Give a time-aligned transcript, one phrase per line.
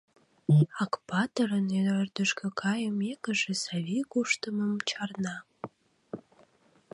[0.83, 1.67] Акпатырын
[1.99, 5.35] ӧрдыжкӧ кайымекыже, Савий куштымым чарна.